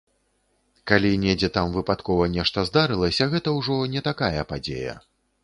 Калі 0.91 1.11
недзе 1.25 1.49
там 1.57 1.75
выпадкова 1.75 2.23
нешта 2.37 2.65
здарылася, 2.71 3.29
гэта 3.35 3.55
ўжо 3.59 3.79
не 3.95 4.05
такая 4.09 4.41
падзея. 4.55 4.99